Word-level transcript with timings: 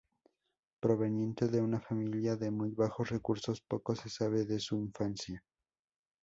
Proveniente 0.79 1.47
de 1.47 1.61
una 1.61 1.79
familia 1.79 2.35
de 2.35 2.49
muy 2.49 2.71
bajos 2.71 3.11
recursos, 3.11 3.61
poco 3.61 3.95
se 3.95 4.09
sabe 4.09 4.45
de 4.45 4.59
su 4.59 4.75
infancia. 4.77 5.43